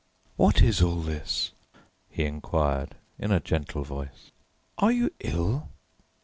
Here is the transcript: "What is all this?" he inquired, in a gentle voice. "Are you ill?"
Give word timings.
"What 0.35 0.63
is 0.63 0.81
all 0.81 0.95
this?" 1.01 1.51
he 2.09 2.23
inquired, 2.25 2.95
in 3.19 3.31
a 3.31 3.39
gentle 3.39 3.83
voice. 3.83 4.31
"Are 4.79 4.91
you 4.91 5.11
ill?" 5.19 5.69